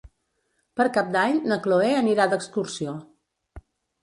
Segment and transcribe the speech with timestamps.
[0.79, 2.97] Per Cap d'Any na Chloé anirà d'excursió.